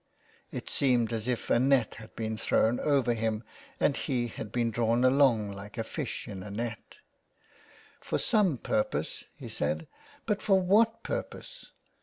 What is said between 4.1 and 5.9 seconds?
had been 385 2B THE WILD GOOSE. drawn along like a